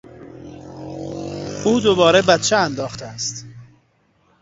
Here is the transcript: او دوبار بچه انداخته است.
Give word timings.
او 1.65 1.79
دوبار 1.79 2.21
بچه 2.21 2.55
انداخته 2.55 3.05
است. 3.05 3.45